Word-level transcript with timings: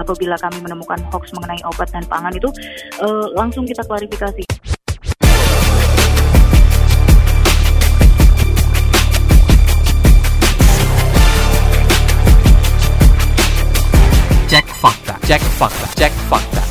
apabila 0.00 0.34
kami 0.40 0.58
menemukan 0.64 0.98
hoax 1.12 1.30
mengenai 1.36 1.60
obat 1.68 1.88
dan 1.92 2.04
pangan 2.08 2.34
itu 2.34 2.48
uh, 3.02 3.26
langsung 3.36 3.68
kita 3.68 3.84
klarifikasi. 3.86 4.44
Cek 14.48 14.66
fakta, 14.78 15.14
cek 15.26 15.42
fakta, 15.58 15.86
cek 15.98 16.14
fakta. 16.30 16.63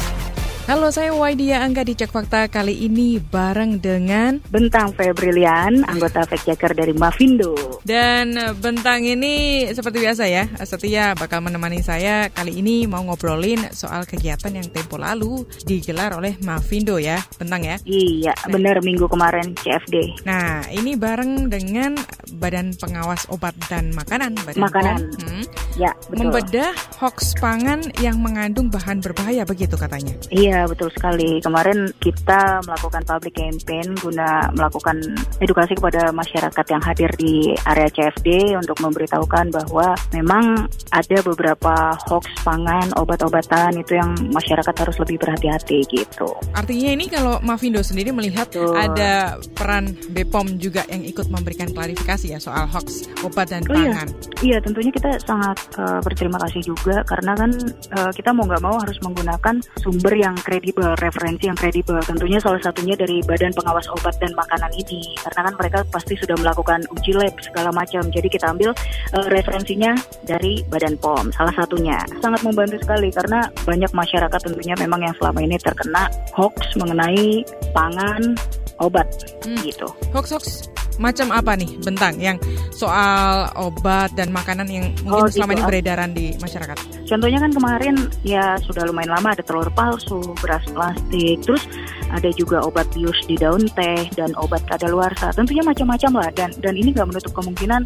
Halo, 0.64 0.88
saya 0.96 1.12
Waidia 1.12 1.60
Angga 1.60 1.84
di 1.84 1.92
Cek 1.92 2.08
Fakta 2.08 2.48
kali 2.48 2.88
ini 2.88 3.20
bareng 3.20 3.84
dengan 3.84 4.40
Bentang 4.48 4.96
Febrilian, 4.96 5.84
anggota 5.84 6.24
fact 6.24 6.48
checker 6.48 6.72
dari 6.72 6.96
Mavindo. 6.96 7.84
Dan 7.84 8.40
eh, 8.40 8.56
Bentang 8.56 9.04
ini 9.04 9.68
seperti 9.76 10.00
biasa 10.00 10.24
ya, 10.24 10.48
setia 10.64 11.20
bakal 11.20 11.44
menemani 11.44 11.84
saya 11.84 12.32
kali 12.32 12.64
ini 12.64 12.88
mau 12.88 13.04
ngobrolin 13.04 13.60
soal 13.76 14.08
kegiatan 14.08 14.56
yang 14.56 14.64
tempo 14.72 14.96
lalu 14.96 15.44
digelar 15.68 16.16
oleh 16.16 16.40
Mavindo 16.40 16.96
ya, 16.96 17.20
Bentang 17.36 17.68
ya. 17.68 17.76
Iya, 17.84 18.32
Nah. 18.48 18.56
benar 18.56 18.80
minggu 18.80 19.04
kemarin 19.12 19.52
CFD. 19.60 20.24
Nah, 20.24 20.64
ini 20.72 20.96
bareng 20.96 21.52
dengan 21.52 22.00
Badan 22.40 22.72
Pengawas 22.80 23.28
Obat 23.28 23.52
dan 23.68 23.92
Makanan, 23.92 24.40
Badan 24.48 24.64
Makanan. 24.64 25.00
POM, 25.12 25.28
hmm, 25.28 25.44
Ya, 25.76 25.92
betul. 26.08 26.32
membedah 26.32 26.72
hoax 27.04 27.36
pangan 27.36 27.84
yang 28.00 28.16
mengandung 28.24 28.72
bahan 28.72 29.04
berbahaya 29.04 29.44
begitu 29.44 29.74
katanya. 29.76 30.14
Iya, 30.30 30.53
betul 30.70 30.90
sekali. 30.94 31.42
Kemarin 31.42 31.90
kita 31.98 32.64
melakukan 32.64 33.04
public 33.04 33.34
campaign 33.36 33.88
guna 34.00 34.48
melakukan 34.54 34.98
edukasi 35.42 35.76
kepada 35.76 36.14
masyarakat 36.14 36.66
yang 36.70 36.82
hadir 36.82 37.10
di 37.18 37.58
area 37.68 37.90
CFD 37.92 38.56
untuk 38.56 38.78
memberitahukan 38.80 39.52
bahwa 39.52 39.98
memang 40.14 40.70
ada 40.94 41.18
beberapa 41.26 41.98
hoax 42.08 42.30
pangan, 42.46 42.94
obat-obatan 42.98 43.78
itu 43.82 43.98
yang 43.98 44.14
masyarakat 44.32 44.74
harus 44.74 44.98
lebih 45.02 45.18
berhati-hati 45.20 45.84
gitu. 45.90 46.30
Artinya 46.54 46.90
ini 46.94 47.06
kalau 47.10 47.42
Mavindo 47.42 47.82
sendiri 47.82 48.14
melihat 48.14 48.48
Betul. 48.50 48.78
ada 48.78 49.38
peran 49.58 49.92
BPOM 50.14 50.62
juga 50.62 50.86
yang 50.88 51.04
ikut 51.04 51.28
memberikan 51.34 51.70
klarifikasi 51.74 52.36
ya 52.36 52.40
soal 52.40 52.70
hoax 52.70 53.10
obat 53.26 53.50
dan 53.52 53.66
Oh 53.72 53.76
iya. 53.80 53.96
pangan. 53.96 54.10
Iya, 54.44 54.58
tentunya 54.60 54.92
kita 54.92 55.10
sangat 55.24 55.58
eh, 55.80 56.00
berterima 56.04 56.38
kasih 56.44 56.62
juga 56.68 57.02
karena 57.08 57.32
kan 57.34 57.52
eh, 57.72 58.12
kita 58.14 58.30
mau 58.36 58.44
nggak 58.46 58.64
mau 58.64 58.76
harus 58.78 58.98
menggunakan 59.02 59.56
sumber 59.80 60.14
yang 60.14 60.36
kredibel, 60.44 60.92
referensi 61.00 61.48
yang 61.48 61.58
kredibel. 61.58 61.98
Tentunya 62.04 62.38
salah 62.44 62.60
satunya 62.60 62.94
dari 63.00 63.24
Badan 63.24 63.56
Pengawas 63.56 63.88
Obat 63.96 64.20
dan 64.20 64.36
Makanan 64.36 64.72
ini 64.76 65.16
karena 65.24 65.50
kan 65.50 65.54
mereka 65.56 65.78
pasti 65.90 66.20
sudah 66.20 66.36
melakukan 66.38 66.84
uji 66.92 67.16
lab 67.16 67.34
segala 67.40 67.72
macam. 67.72 68.04
Jadi 68.12 68.28
kita 68.28 68.52
ambil 68.52 68.76
eh, 69.16 69.28
referensinya 69.32 69.96
dari 70.28 70.62
Badan 70.68 71.00
POM. 71.00 71.32
Salah 71.34 71.56
satunya 71.56 71.98
sangat 72.20 72.44
membantu 72.44 72.78
sekali 72.84 73.10
karena 73.10 73.48
banyak 73.64 73.92
masyarakat 73.96 74.40
tentunya 74.44 74.76
memang 74.76 75.02
yang 75.02 75.16
selama 75.18 75.40
ini 75.40 75.56
terkena 75.58 76.12
hoax 76.36 76.76
mengenai 76.76 77.48
pangan 77.72 78.36
obat 78.82 79.08
Hmm. 79.44 79.60
gitu. 79.64 79.88
Hoax-hoax 80.12 80.73
macam 81.02 81.30
apa 81.34 81.58
nih 81.58 81.78
bentang 81.82 82.16
yang 82.18 82.38
soal 82.74 83.50
obat 83.58 84.14
dan 84.18 84.30
makanan 84.34 84.68
yang 84.70 84.86
mungkin 85.06 85.26
Oh, 85.26 85.30
selama 85.30 85.54
gitu. 85.54 85.62
ini 85.62 85.70
beredaran 85.70 86.10
di 86.12 86.26
masyarakat? 86.42 86.78
Contohnya 87.06 87.40
kan 87.42 87.52
kemarin 87.54 87.96
ya 88.26 88.58
sudah 88.66 88.84
lumayan 88.90 89.14
lama 89.14 89.34
ada 89.38 89.44
telur 89.46 89.70
palsu, 89.74 90.22
beras 90.42 90.66
plastik, 90.74 91.38
terus 91.46 91.64
ada 92.10 92.30
juga 92.34 92.62
obat 92.66 92.90
bius 92.94 93.18
di 93.30 93.38
daun 93.38 93.66
teh 93.78 94.10
dan 94.18 94.34
obat 94.38 94.62
kadaluarsa. 94.66 95.34
Tentunya 95.34 95.62
macam-macam 95.62 96.12
lah 96.26 96.30
dan 96.34 96.50
dan 96.62 96.74
ini 96.74 96.94
nggak 96.94 97.10
menutup 97.10 97.34
kemungkinan 97.38 97.86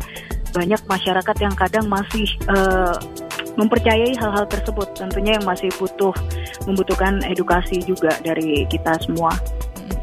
banyak 0.56 0.82
masyarakat 0.88 1.36
yang 1.44 1.54
kadang 1.60 1.86
masih 1.92 2.28
eh, 2.48 2.96
mempercayai 3.58 4.14
hal-hal 4.16 4.46
tersebut. 4.48 4.88
Tentunya 4.96 5.36
yang 5.38 5.46
masih 5.46 5.70
butuh 5.76 6.14
membutuhkan 6.70 7.20
edukasi 7.28 7.82
juga 7.84 8.14
dari 8.22 8.64
kita 8.70 8.96
semua 9.04 9.34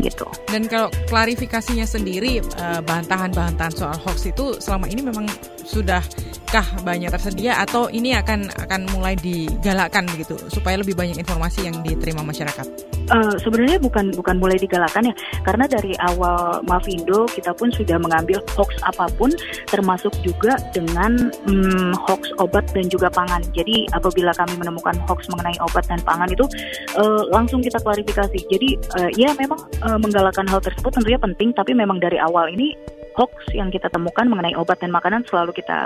gitu. 0.01 0.27
Dan 0.49 0.67
kalau 0.69 0.89
klarifikasinya 1.09 1.87
sendiri 1.89 2.41
eh, 2.41 2.81
bantahan-bantahan 2.85 3.75
soal 3.75 3.97
hoax 4.05 4.29
itu 4.29 4.59
selama 4.61 4.89
ini 4.91 5.03
memang 5.05 5.27
sudahkah 5.65 6.67
banyak 6.85 7.11
tersedia 7.11 7.59
atau 7.63 7.89
ini 7.89 8.15
akan 8.15 8.53
akan 8.69 8.81
mulai 8.93 9.17
digalakkan 9.17 10.05
begitu 10.11 10.37
supaya 10.53 10.79
lebih 10.81 10.95
banyak 10.95 11.17
informasi 11.19 11.67
yang 11.67 11.81
diterima 11.83 12.21
masyarakat? 12.21 12.94
Eh, 13.05 13.37
sebenarnya 13.37 13.77
bukan 13.85 14.17
bukan 14.17 14.41
mulai 14.41 14.57
digalakan 14.57 15.13
ya, 15.13 15.15
karena 15.45 15.69
dari 15.69 15.93
awal 16.01 16.65
Mavindo 16.65 17.29
kita 17.29 17.53
pun 17.53 17.69
sudah 17.69 18.01
mengambil 18.01 18.41
hoax 18.57 18.81
apa 18.81 19.13
pun, 19.21 19.29
termasuk 19.69 20.09
juga 20.25 20.57
dengan 20.73 21.29
mm, 21.45 22.01
hoax 22.09 22.33
obat 22.41 22.65
dan 22.73 22.89
juga 22.89 23.13
pangan. 23.13 23.45
Jadi 23.53 23.85
apabila 23.93 24.33
kami 24.33 24.57
menemukan 24.57 24.97
hoax 25.05 25.29
mengenai 25.29 25.57
obat 25.61 25.85
dan 25.85 26.01
pangan 26.01 26.33
itu 26.33 26.49
eh, 26.97 27.23
langsung 27.29 27.61
kita 27.61 27.77
klarifikasi. 27.85 28.41
Jadi 28.49 28.69
eh, 28.81 29.11
ya 29.21 29.37
memang 29.37 29.61
eh, 29.85 29.99
menggalakkan 30.01 30.49
hal 30.49 30.65
tersebut 30.65 30.97
tentunya 30.97 31.21
penting, 31.21 31.53
tapi 31.53 31.77
memang 31.77 32.01
dari 32.01 32.17
awal 32.17 32.49
ini 32.49 32.73
hoax 33.21 33.53
yang 33.53 33.69
kita 33.69 33.93
temukan 33.93 34.25
mengenai 34.27 34.57
obat 34.57 34.81
dan 34.81 34.89
makanan 34.89 35.29
selalu 35.29 35.53
kita 35.53 35.85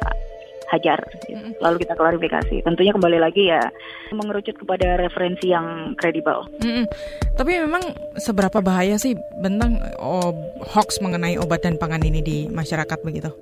hajar, 0.68 1.00
lalu 1.64 1.76
kita 1.84 1.96
klarifikasi. 1.96 2.56
Tentunya 2.64 2.92
kembali 2.92 3.18
lagi 3.18 3.48
ya 3.48 3.60
mengerucut 4.12 4.56
kepada 4.60 5.00
referensi 5.00 5.52
yang 5.52 5.96
kredibel. 5.96 6.44
Mm-mm. 6.60 6.84
Tapi 7.36 7.52
memang 7.60 7.82
seberapa 8.20 8.60
bahaya 8.60 9.00
sih 9.00 9.16
bentang 9.40 9.80
oh, 9.96 10.32
hoax 10.62 11.00
mengenai 11.00 11.40
obat 11.40 11.64
dan 11.64 11.80
pangan 11.80 12.04
ini 12.04 12.20
di 12.20 12.38
masyarakat 12.52 12.98
begitu? 13.00 13.32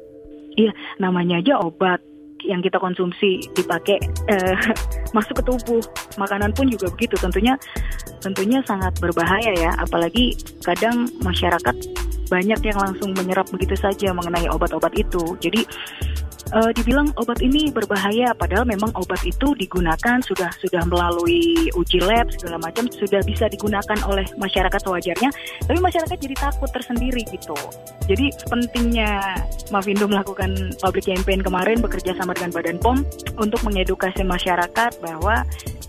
Iya, 0.56 0.72
namanya 1.02 1.42
aja 1.42 1.60
obat 1.60 2.00
yang 2.46 2.62
kita 2.62 2.78
konsumsi 2.78 3.42
dipakai 3.58 3.98
eh, 4.30 4.56
masuk 5.16 5.42
ke 5.42 5.44
tubuh. 5.44 5.82
Makanan 6.16 6.54
pun 6.54 6.70
juga 6.70 6.88
begitu. 6.94 7.18
Tentunya 7.18 7.58
tentunya 8.22 8.62
sangat 8.64 8.96
berbahaya 9.02 9.52
ya. 9.56 9.72
Apalagi 9.82 10.38
kadang 10.62 11.10
masyarakat 11.20 11.76
banyak 12.26 12.60
yang 12.66 12.78
langsung 12.82 13.14
menyerap 13.14 13.46
begitu 13.54 13.78
saja 13.78 14.10
mengenai 14.10 14.50
obat-obat 14.50 14.94
itu. 14.98 15.38
Jadi 15.38 15.62
eh, 16.52 16.70
dibilang 16.76 17.10
obat 17.18 17.42
ini 17.42 17.70
berbahaya 17.72 18.30
padahal 18.36 18.68
memang 18.68 18.92
obat 18.94 19.18
itu 19.26 19.54
digunakan 19.58 20.22
sudah 20.22 20.50
sudah 20.62 20.82
melalui 20.86 21.70
uji 21.74 21.98
lab 22.02 22.30
segala 22.34 22.62
macam 22.62 22.86
sudah 22.90 23.22
bisa 23.26 23.50
digunakan 23.50 23.98
oleh 24.06 24.26
masyarakat 24.38 24.82
wajarnya 24.86 25.30
tapi 25.66 25.78
masyarakat 25.78 26.16
jadi 26.16 26.36
takut 26.38 26.70
tersendiri 26.70 27.22
gitu. 27.30 27.56
Jadi 28.06 28.30
pentingnya 28.46 29.42
Mavindo 29.74 30.06
melakukan 30.06 30.78
public 30.78 31.10
campaign 31.10 31.42
kemarin 31.42 31.82
bekerja 31.82 32.14
sama 32.14 32.38
dengan 32.38 32.54
Badan 32.54 32.78
POM 32.78 33.02
untuk 33.42 33.58
mengedukasi 33.66 34.22
masyarakat 34.22 35.02
bahwa 35.02 35.42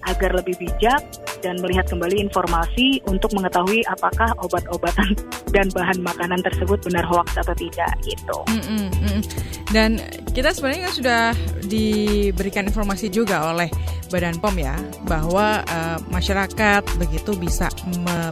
agar 0.09 0.31
lebih 0.33 0.57
bijak 0.57 1.03
dan 1.41 1.59
melihat 1.61 1.85
kembali 1.89 2.23
informasi 2.29 3.01
untuk 3.07 3.33
mengetahui 3.33 3.83
apakah 3.87 4.31
obat-obatan 4.41 5.15
dan 5.55 5.67
bahan 5.73 5.99
makanan 6.03 6.41
tersebut 6.43 6.79
benar 6.85 7.05
hoax 7.07 7.37
atau 7.37 7.55
tidak 7.57 7.91
gitu. 8.03 8.37
Mm 8.49 8.61
-mm, 8.61 8.85
mm 8.93 9.21
Dan 9.67 9.99
kita 10.31 10.55
sebenarnya 10.55 10.87
kan 10.87 10.93
sudah 10.95 11.23
diberikan 11.67 12.63
informasi 12.71 13.11
juga 13.11 13.51
oleh 13.51 13.67
Badan 14.07 14.39
POM 14.39 14.55
ya 14.55 14.75
bahwa 15.03 15.67
uh, 15.67 15.99
masyarakat 16.07 16.83
begitu 16.95 17.35
bisa 17.35 17.67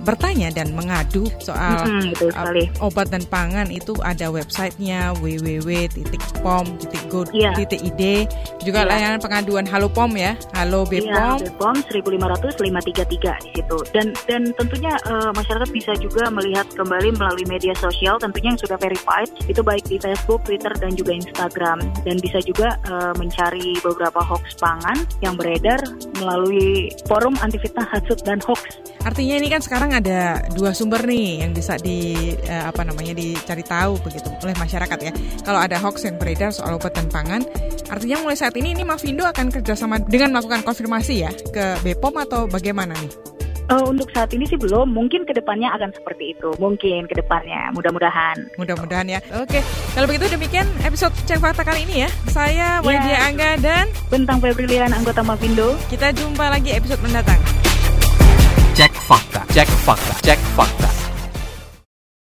bertanya 0.08 0.48
dan 0.56 0.72
mengadu 0.72 1.28
soal 1.44 1.84
mm 1.84 2.16
-hmm, 2.16 2.32
uh, 2.32 2.64
obat 2.80 3.12
dan 3.12 3.24
pangan 3.28 3.68
itu 3.68 3.92
ada 4.00 4.32
websitenya 4.32 5.12
www.pom.go.id 5.20 6.08
iya. 7.36 7.52
yeah. 7.52 8.24
juga 8.64 8.88
yeah. 8.88 8.90
layanan 8.90 9.20
pengaduan 9.20 9.68
Halo 9.68 9.92
POM 9.92 10.16
ya 10.16 10.40
Halo 10.56 10.88
BPOM, 10.88 11.12
yeah, 11.12 11.36
BPOM 11.60 11.76
1500 11.92 12.56
tiga 13.04 13.36
di 13.44 13.60
situ. 13.60 13.78
Dan 13.92 14.16
dan 14.32 14.56
tentunya 14.56 14.96
uh, 15.12 15.36
masyarakat 15.36 15.70
bisa 15.76 15.92
juga 16.00 16.32
melihat 16.32 16.64
kembali 16.72 17.20
melalui 17.20 17.44
media 17.50 17.76
sosial 17.76 18.16
tentunya 18.16 18.56
yang 18.56 18.62
sudah 18.62 18.80
verified 18.80 19.28
itu 19.52 19.60
baik 19.60 19.84
di 19.92 20.00
Facebook, 20.00 20.48
Twitter 20.48 20.72
dan 20.80 20.96
juga 20.96 21.20
Instagram. 21.20 21.84
Dan 22.08 22.24
bisa 22.24 22.40
juga 22.46 22.80
uh, 22.88 23.12
mencari 23.20 23.76
beberapa 23.84 24.24
hoax 24.24 24.56
pangan 24.62 25.04
yang 25.20 25.36
beredar 25.36 25.82
melalui 26.22 26.94
forum 27.10 27.36
anti 27.44 27.60
fitnah, 27.60 27.90
hasut 27.92 28.22
dan 28.24 28.40
hoax. 28.46 28.85
Artinya 29.06 29.38
ini 29.38 29.48
kan 29.54 29.62
sekarang 29.62 29.94
ada 29.94 30.42
dua 30.58 30.74
sumber 30.74 31.06
nih 31.06 31.46
yang 31.46 31.54
bisa 31.54 31.78
di 31.78 32.34
eh, 32.34 32.66
apa 32.66 32.82
namanya 32.82 33.14
dicari 33.14 33.62
tahu 33.62 34.02
begitu 34.02 34.34
oleh 34.42 34.58
masyarakat 34.58 35.00
ya. 35.00 35.12
Kalau 35.46 35.60
ada 35.62 35.78
hoax 35.78 36.10
yang 36.10 36.18
beredar 36.18 36.50
soal 36.50 36.82
obat 36.82 36.98
dan 36.98 37.06
pangan, 37.14 37.46
artinya 37.94 38.26
mulai 38.26 38.34
saat 38.34 38.58
ini 38.58 38.74
ini 38.74 38.82
Mavindo 38.82 39.22
akan 39.22 39.54
kerjasama 39.54 40.02
dengan 40.02 40.34
melakukan 40.34 40.66
konfirmasi 40.66 41.14
ya 41.22 41.32
ke 41.54 41.78
BPOM 41.86 42.16
atau 42.26 42.50
bagaimana 42.50 42.98
nih? 42.98 43.36
Eh, 43.66 43.82
untuk 43.82 44.14
saat 44.14 44.30
ini 44.30 44.46
sih 44.46 44.62
belum, 44.62 44.94
mungkin 44.94 45.26
ke 45.26 45.34
depannya 45.34 45.74
akan 45.74 45.90
seperti 45.90 46.38
itu, 46.38 46.54
mungkin 46.62 47.10
ke 47.10 47.18
depannya, 47.18 47.74
mudah-mudahan. 47.74 48.38
Mudah-mudahan 48.62 49.10
ya. 49.10 49.18
Oke, 49.42 49.58
kalau 49.98 50.06
begitu 50.06 50.30
demikian 50.30 50.70
episode 50.86 51.10
Cek 51.26 51.42
Fakta 51.42 51.66
kali 51.66 51.82
ini 51.90 52.06
ya. 52.06 52.10
Saya 52.30 52.78
Ya. 52.78 52.86
Waidia 52.86 53.18
Angga 53.26 53.58
dan 53.58 53.90
Bentang 54.14 54.38
Febrilian, 54.38 54.94
anggota 54.94 55.26
Mavindo. 55.26 55.74
kita 55.90 56.14
jumpa 56.14 56.46
lagi 56.54 56.78
episode 56.78 57.02
mendatang. 57.02 57.65
Cek 59.06 59.14
fakta, 59.14 59.46
cek 59.54 59.70
fakta, 59.86 60.14
cek 60.26 60.40
fakta. 60.58 60.95